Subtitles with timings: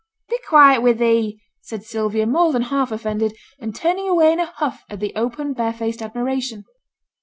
[0.29, 4.47] 'Be quiet wi' thee,' said Sylvia, more than half offended, and turning away in a
[4.47, 6.65] huff at the open barefaced admiration.